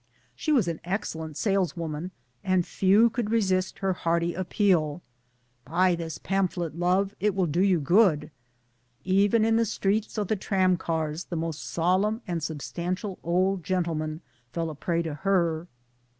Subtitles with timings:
[0.35, 2.09] She was an excellent saleswoman
[2.43, 5.03] and few could resist her hearty appeal"
[5.65, 8.31] Buy this pamphlet, love, it will do you good!"
[9.03, 14.65] Even in the streets or the tramcars the most solemn and substantial old gentlemen fell
[14.65, 15.67] 1 a prey to her.